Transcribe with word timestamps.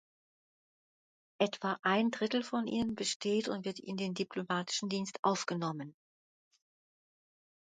Etwa 1.37 1.77
ein 1.83 2.09
Drittel 2.09 2.41
von 2.43 2.65
ihnen 2.65 2.95
besteht 2.95 3.47
und 3.49 3.65
wird 3.65 3.77
in 3.79 3.97
den 3.97 4.15
diplomatischen 4.15 4.89
Dienst 4.89 5.19
aufgenommen. 5.21 5.95